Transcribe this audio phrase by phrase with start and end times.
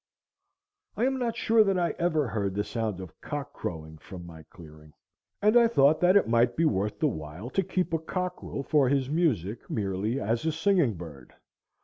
[0.97, 4.41] I am not sure that I ever heard the sound of cock crowing from my
[4.41, 4.93] clearing,
[5.43, 8.89] and I thought that it might be worth the while to keep a cockerel for
[8.89, 11.35] his music merely, as a singing bird.